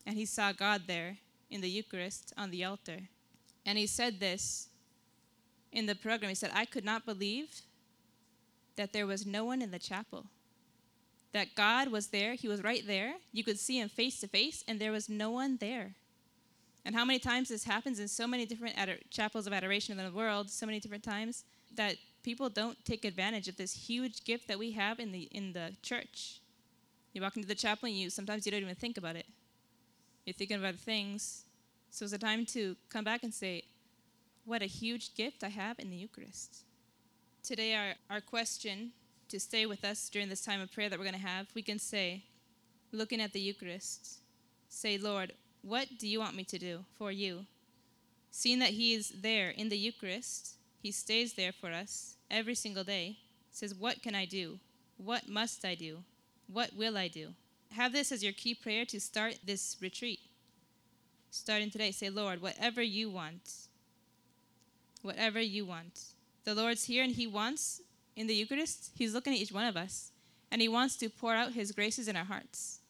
And 0.07 0.17
he 0.17 0.27
saw 0.27 0.53
God 0.53 0.83
there 0.87 1.19
in 1.51 1.61
the 1.61 1.71
Eucharist 1.71 2.33
on 2.37 2.51
the 2.51 2.65
altar. 2.65 2.99
And 3.65 3.79
he 3.79 3.87
said 3.87 4.21
this 4.21 4.69
in 5.73 5.87
the 5.87 5.95
program. 5.95 6.29
He 6.29 6.35
said, 6.35 6.51
I 6.55 6.65
could 6.65 6.85
not 6.85 7.05
believe 7.05 7.63
that 8.77 8.93
there 8.93 9.07
was 9.07 9.27
no 9.27 9.45
one 9.45 9.63
in 9.63 9.71
the 9.71 9.79
chapel. 9.79 10.27
That 11.33 11.55
God 11.55 11.89
was 11.89 12.09
there, 12.09 12.35
He 12.35 12.49
was 12.49 12.63
right 12.63 12.87
there. 12.87 13.15
You 13.33 13.45
could 13.45 13.59
see 13.59 13.81
Him 13.81 13.89
face 13.89 14.21
to 14.21 14.29
face, 14.29 14.65
and 14.67 14.79
there 14.79 14.93
was 14.93 15.09
no 15.09 15.31
one 15.31 15.59
there. 15.59 15.95
And 16.87 16.95
how 16.95 17.05
many 17.05 17.19
times 17.19 17.49
this 17.49 17.65
happens 17.65 17.99
in 17.99 18.07
so 18.07 18.29
many 18.29 18.47
different 18.47 18.77
ador- 18.79 19.01
chapels 19.11 19.49
of 19.49 19.53
adoration 19.53 19.99
in 19.99 20.07
the 20.07 20.13
world, 20.13 20.49
so 20.49 20.67
many 20.67 20.79
different 20.79 21.03
times, 21.03 21.43
that 21.75 21.97
people 22.23 22.49
don't 22.49 22.83
take 22.85 23.05
advantage 23.05 23.49
of 23.49 23.57
this 23.57 23.73
huge 23.73 24.23
gift 24.25 24.47
that 24.47 24.57
we 24.57 24.71
have 24.71 25.01
in 25.01 25.11
the, 25.11 25.23
in 25.33 25.53
the 25.53 25.73
church. 25.83 26.41
You 27.13 27.23
walk 27.23 27.35
into 27.35 27.49
the 27.49 27.57
chapel 27.57 27.89
and 27.89 27.97
you 27.97 28.09
sometimes 28.09 28.47
you 28.47 28.53
don't 28.53 28.63
even 28.63 28.77
think 28.77 28.99
about 28.99 29.17
it. 29.17 29.27
You're 30.25 30.35
thinking 30.35 30.59
about 30.59 30.77
things. 30.77 31.43
So 31.91 32.05
it's 32.05 32.15
a 32.15 32.19
time 32.19 32.47
to 32.47 32.77
come 32.89 33.03
back 33.03 33.25
and 33.25 33.35
say, 33.35 33.65
what 34.45 34.63
a 34.63 34.67
huge 34.67 35.17
gift 35.17 35.43
I 35.43 35.49
have 35.49 35.81
in 35.81 35.91
the 35.91 35.97
Eucharist. 35.97 36.63
Today, 37.43 37.75
our, 37.75 37.95
our 38.09 38.21
question 38.21 38.93
to 39.29 39.41
stay 39.41 39.67
with 39.67 39.85
us 39.85 40.09
during 40.09 40.29
this 40.29 40.45
time 40.45 40.61
of 40.61 40.71
prayer 40.71 40.89
that 40.89 41.01
we're 41.01 41.05
going 41.05 41.21
to 41.21 41.29
have, 41.29 41.49
we 41.53 41.63
can 41.63 41.81
say, 41.81 42.23
looking 42.93 43.21
at 43.21 43.33
the 43.33 43.41
Eucharist, 43.41 44.21
say, 44.69 44.99
Lord, 44.99 45.33
what 45.67 45.99
do 45.99 46.07
you 46.07 46.21
want 46.21 46.37
me 46.37 46.45
to 46.45 46.59
do 46.59 46.85
for 46.97 47.11
you? 47.11 47.45
Seeing 48.31 48.61
that 48.61 48.71
He 48.71 48.95
is 48.95 49.09
there 49.21 49.51
in 49.51 49.69
the 49.69 49.77
Eucharist, 49.77 50.55
He 50.81 50.93
stays 50.93 51.35
there 51.35 51.53
for 51.53 51.73
us 51.73 52.15
every 52.31 52.55
single 52.55 52.85
day, 52.85 53.19
says, 53.51 53.75
What 53.75 54.03
can 54.03 54.15
I 54.15 54.27
do? 54.27 54.61
What 54.97 55.29
must 55.29 55.65
I 55.65 55.75
do? 55.75 55.99
What 56.47 56.71
will 56.77 56.97
I 56.97 57.09
do? 57.09 57.31
Have 57.73 57.93
this 57.93 58.13
as 58.13 58.23
your 58.23 58.33
key 58.33 58.55
prayer 58.55 58.85
to 58.87 59.01
start 59.01 59.39
this 59.45 59.77
retreat. 59.81 60.21
Starting 61.31 61.71
today, 61.71 61.91
say, 61.91 62.11
Lord, 62.11 62.41
whatever 62.41 62.81
you 62.81 63.11
want, 63.11 63.51
whatever 65.03 65.41
you 65.41 65.67
want. 65.67 66.01
The 66.45 66.55
Lord's 66.55 66.85
here 66.85 67.03
and 67.03 67.13
He 67.13 67.27
wants 67.27 67.83
in 68.15 68.29
the 68.29 68.35
Eucharist, 68.35 68.93
He's 68.95 69.15
looking 69.15 69.33
at 69.33 69.41
each 69.41 69.53
one 69.53 69.67
of 69.67 69.77
us 69.77 70.13
and 70.53 70.63
He 70.63 70.69
wants 70.69 70.97
to 70.99 71.11
pour 71.11 71.35
out 71.35 71.53
His 71.53 71.73
graces 71.73 72.07
in 72.07 72.17
our 72.17 72.25
hearts. 72.25 72.81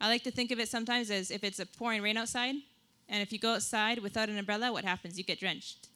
I 0.00 0.08
like 0.08 0.24
to 0.24 0.30
think 0.30 0.50
of 0.50 0.58
it 0.58 0.68
sometimes 0.68 1.10
as 1.10 1.30
if 1.30 1.44
it's 1.44 1.60
a 1.60 1.66
pouring 1.66 2.02
rain 2.02 2.16
outside, 2.16 2.56
and 3.08 3.22
if 3.22 3.32
you 3.32 3.38
go 3.38 3.54
outside 3.54 3.98
without 3.98 4.28
an 4.28 4.38
umbrella, 4.38 4.72
what 4.72 4.84
happens? 4.84 5.18
You 5.18 5.24
get 5.24 5.40
drenched. 5.40 5.88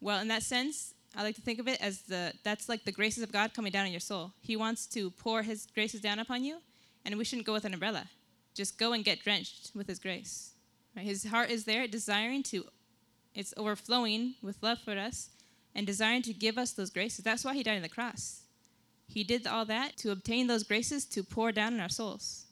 Well, 0.00 0.20
in 0.20 0.28
that 0.28 0.42
sense, 0.42 0.94
I 1.16 1.22
like 1.22 1.36
to 1.36 1.40
think 1.40 1.58
of 1.58 1.68
it 1.68 1.80
as 1.80 2.02
the 2.02 2.32
that's 2.42 2.68
like 2.68 2.84
the 2.84 2.92
graces 2.92 3.22
of 3.22 3.32
God 3.32 3.54
coming 3.54 3.72
down 3.72 3.86
on 3.86 3.92
your 3.92 4.00
soul. 4.00 4.32
He 4.40 4.56
wants 4.56 4.86
to 4.88 5.10
pour 5.10 5.42
His 5.42 5.66
graces 5.74 6.00
down 6.00 6.18
upon 6.18 6.44
you, 6.44 6.58
and 7.04 7.16
we 7.16 7.24
shouldn't 7.24 7.46
go 7.46 7.52
with 7.52 7.64
an 7.64 7.74
umbrella. 7.74 8.06
Just 8.54 8.78
go 8.78 8.92
and 8.92 9.04
get 9.04 9.22
drenched 9.22 9.70
with 9.74 9.88
His 9.88 9.98
grace. 9.98 10.52
Right? 10.96 11.04
His 11.04 11.24
heart 11.24 11.50
is 11.50 11.64
there, 11.64 11.86
desiring 11.86 12.42
to, 12.44 12.66
it's 13.34 13.54
overflowing 13.56 14.34
with 14.42 14.62
love 14.62 14.78
for 14.78 14.98
us, 14.98 15.30
and 15.74 15.86
desiring 15.86 16.22
to 16.22 16.32
give 16.32 16.56
us 16.56 16.72
those 16.72 16.90
graces. 16.90 17.24
That's 17.24 17.44
why 17.44 17.54
He 17.54 17.62
died 17.62 17.76
on 17.76 17.82
the 17.82 17.88
cross. 17.88 18.42
He 19.06 19.22
did 19.22 19.46
all 19.46 19.64
that 19.66 19.96
to 19.98 20.10
obtain 20.10 20.46
those 20.46 20.62
graces 20.62 21.04
to 21.06 21.22
pour 21.22 21.52
down 21.52 21.74
in 21.74 21.80
our 21.80 21.88
souls 21.88 22.43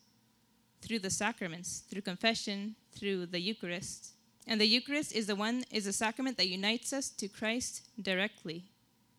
through 0.83 0.99
the 0.99 1.11
sacraments, 1.11 1.85
through 1.89 2.03
confession, 2.03 2.75
through 2.93 3.27
the 3.27 3.41
Eucharist. 3.41 4.13
And 4.47 4.61
the 4.61 4.67
Eucharist 4.67 5.15
is 5.15 5.27
the 5.27 5.37
one 5.37 5.65
is 5.71 5.87
a 5.87 5.93
sacrament 5.93 6.37
that 6.37 6.49
unites 6.49 6.93
us 6.93 7.09
to 7.11 7.29
Christ 7.29 7.83
directly 8.01 8.65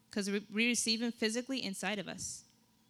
because 0.09 0.29
we 0.29 0.67
receive 0.67 1.01
him 1.01 1.11
physically 1.11 1.63
inside 1.63 1.97
of 1.97 2.07
us. 2.07 2.43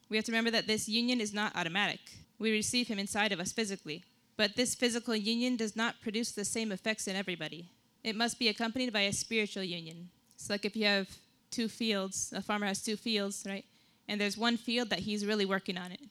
We 0.09 0.17
have 0.17 0.25
to 0.25 0.31
remember 0.31 0.51
that 0.51 0.67
this 0.67 0.89
union 0.89 1.21
is 1.21 1.33
not 1.33 1.55
automatic. 1.55 1.99
We 2.39 2.51
receive 2.51 2.87
him 2.87 2.99
inside 2.99 3.31
of 3.31 3.39
us 3.39 3.51
physically, 3.51 4.03
but 4.35 4.55
this 4.55 4.75
physical 4.75 5.15
union 5.15 5.55
does 5.55 5.75
not 5.75 6.01
produce 6.01 6.31
the 6.31 6.43
same 6.43 6.71
effects 6.71 7.07
in 7.07 7.15
everybody. 7.15 7.69
It 8.03 8.15
must 8.15 8.39
be 8.39 8.49
accompanied 8.49 8.91
by 8.91 9.01
a 9.01 9.13
spiritual 9.13 9.63
union. 9.63 10.09
It's 10.35 10.49
like 10.49 10.65
if 10.65 10.75
you 10.75 10.85
have 10.85 11.07
two 11.51 11.69
fields, 11.69 12.33
a 12.35 12.41
farmer 12.41 12.65
has 12.65 12.81
two 12.81 12.97
fields, 12.97 13.45
right? 13.47 13.63
And 14.07 14.19
there's 14.19 14.37
one 14.37 14.57
field 14.57 14.89
that 14.89 14.99
he's 14.99 15.25
really 15.25 15.45
working 15.45 15.77
on 15.77 15.91
it. 15.91 16.01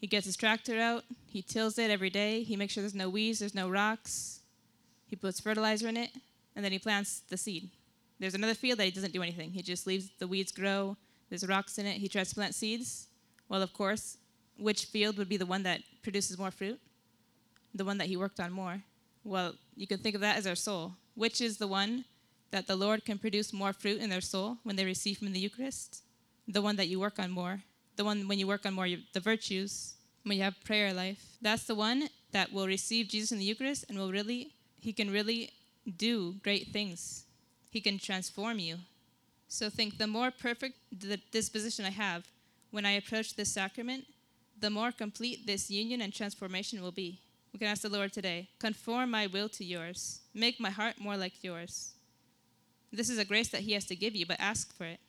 He 0.00 0.06
gets 0.06 0.24
his 0.24 0.36
tractor 0.36 0.80
out, 0.80 1.04
he 1.26 1.42
tills 1.42 1.78
it 1.78 1.90
every 1.90 2.08
day, 2.08 2.42
he 2.42 2.56
makes 2.56 2.72
sure 2.72 2.82
there's 2.82 2.94
no 2.94 3.10
weeds, 3.10 3.40
there's 3.40 3.54
no 3.54 3.68
rocks, 3.68 4.40
he 5.06 5.14
puts 5.14 5.40
fertilizer 5.40 5.88
in 5.88 5.98
it, 5.98 6.10
and 6.56 6.64
then 6.64 6.72
he 6.72 6.78
plants 6.78 7.20
the 7.28 7.36
seed. 7.36 7.68
There's 8.18 8.34
another 8.34 8.54
field 8.54 8.78
that 8.78 8.86
he 8.86 8.90
doesn't 8.90 9.12
do 9.12 9.22
anything. 9.22 9.50
He 9.50 9.62
just 9.62 9.86
leaves 9.86 10.08
the 10.18 10.26
weeds 10.26 10.52
grow, 10.52 10.96
there's 11.28 11.46
rocks 11.46 11.76
in 11.76 11.84
it, 11.84 11.98
he 11.98 12.08
tries 12.08 12.30
to 12.30 12.34
plant 12.34 12.54
seeds. 12.54 13.08
Well, 13.50 13.60
of 13.60 13.74
course, 13.74 14.16
which 14.56 14.86
field 14.86 15.18
would 15.18 15.28
be 15.28 15.36
the 15.36 15.44
one 15.44 15.64
that 15.64 15.82
produces 16.02 16.38
more 16.38 16.50
fruit? 16.50 16.80
The 17.74 17.84
one 17.84 17.98
that 17.98 18.06
he 18.06 18.16
worked 18.16 18.40
on 18.40 18.52
more. 18.52 18.82
Well, 19.22 19.54
you 19.76 19.86
can 19.86 19.98
think 19.98 20.14
of 20.14 20.22
that 20.22 20.38
as 20.38 20.46
our 20.46 20.54
soul. 20.54 20.94
Which 21.14 21.42
is 21.42 21.58
the 21.58 21.66
one 21.66 22.06
that 22.52 22.66
the 22.66 22.76
Lord 22.76 23.04
can 23.04 23.18
produce 23.18 23.52
more 23.52 23.72
fruit 23.72 24.00
in 24.00 24.08
their 24.08 24.20
soul 24.22 24.58
when 24.62 24.76
they 24.76 24.84
receive 24.84 25.18
from 25.18 25.32
the 25.32 25.38
Eucharist? 25.38 26.02
The 26.48 26.62
one 26.62 26.76
that 26.76 26.88
you 26.88 26.98
work 26.98 27.18
on 27.18 27.30
more 27.30 27.62
the 28.00 28.04
one 28.04 28.26
when 28.28 28.38
you 28.38 28.46
work 28.46 28.64
on 28.64 28.72
more 28.72 28.88
the 29.12 29.20
virtues, 29.20 29.92
when 30.24 30.38
you 30.38 30.42
have 30.42 30.64
prayer 30.64 30.94
life. 30.94 31.22
That's 31.42 31.64
the 31.64 31.74
one 31.74 32.08
that 32.32 32.50
will 32.50 32.66
receive 32.66 33.08
Jesus 33.08 33.30
in 33.30 33.38
the 33.38 33.44
Eucharist 33.44 33.84
and 33.90 33.98
will 33.98 34.10
really, 34.10 34.54
he 34.80 34.94
can 34.94 35.10
really 35.10 35.50
do 35.98 36.36
great 36.42 36.68
things. 36.68 37.24
He 37.68 37.82
can 37.82 37.98
transform 37.98 38.58
you. 38.58 38.76
So 39.48 39.68
think 39.68 39.98
the 39.98 40.06
more 40.06 40.30
perfect 40.30 40.76
the 40.90 41.18
disposition 41.30 41.84
I 41.84 41.90
have, 41.90 42.26
when 42.70 42.86
I 42.86 42.92
approach 42.92 43.34
this 43.34 43.52
sacrament, 43.52 44.06
the 44.58 44.70
more 44.70 44.92
complete 44.92 45.46
this 45.46 45.70
union 45.70 46.00
and 46.00 46.10
transformation 46.10 46.80
will 46.80 46.92
be. 46.92 47.20
We 47.52 47.58
can 47.58 47.68
ask 47.68 47.82
the 47.82 47.90
Lord 47.90 48.14
today 48.14 48.48
conform 48.58 49.10
my 49.10 49.26
will 49.26 49.50
to 49.50 49.64
yours, 49.64 50.20
make 50.32 50.58
my 50.58 50.70
heart 50.70 50.94
more 50.98 51.18
like 51.18 51.44
yours. 51.44 51.92
This 52.90 53.10
is 53.10 53.18
a 53.18 53.26
grace 53.26 53.50
that 53.50 53.60
He 53.60 53.72
has 53.72 53.84
to 53.86 53.94
give 53.94 54.16
you, 54.16 54.24
but 54.24 54.40
ask 54.40 54.74
for 54.74 54.84
it. 54.84 55.00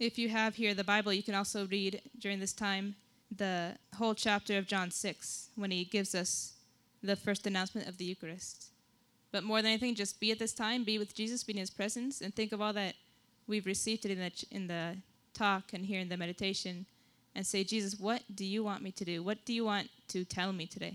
If 0.00 0.18
you 0.18 0.30
have 0.30 0.54
here 0.54 0.72
the 0.72 0.82
Bible, 0.82 1.12
you 1.12 1.22
can 1.22 1.34
also 1.34 1.66
read 1.66 2.00
during 2.18 2.40
this 2.40 2.54
time 2.54 2.94
the 3.36 3.76
whole 3.96 4.14
chapter 4.14 4.56
of 4.56 4.66
John 4.66 4.90
6 4.90 5.50
when 5.56 5.70
He 5.70 5.84
gives 5.84 6.14
us 6.14 6.54
the 7.02 7.16
first 7.16 7.46
announcement 7.46 7.86
of 7.86 7.98
the 7.98 8.06
Eucharist. 8.06 8.70
But 9.30 9.44
more 9.44 9.58
than 9.60 9.72
anything, 9.72 9.94
just 9.94 10.18
be 10.18 10.32
at 10.32 10.38
this 10.38 10.54
time, 10.54 10.84
be 10.84 10.98
with 10.98 11.14
Jesus, 11.14 11.44
be 11.44 11.52
in 11.52 11.58
His 11.58 11.68
presence, 11.68 12.22
and 12.22 12.34
think 12.34 12.52
of 12.52 12.62
all 12.62 12.72
that 12.72 12.94
we've 13.46 13.66
received 13.66 14.06
in 14.06 14.18
the, 14.18 14.32
in 14.50 14.68
the 14.68 14.96
talk 15.34 15.74
and 15.74 15.84
here 15.84 16.00
in 16.00 16.08
the 16.08 16.16
meditation, 16.16 16.86
and 17.34 17.46
say, 17.46 17.62
Jesus, 17.62 18.00
what 18.00 18.22
do 18.34 18.46
you 18.46 18.64
want 18.64 18.82
me 18.82 18.92
to 18.92 19.04
do? 19.04 19.22
What 19.22 19.44
do 19.44 19.52
you 19.52 19.66
want 19.66 19.90
to 20.08 20.24
tell 20.24 20.54
me 20.54 20.64
today? 20.64 20.94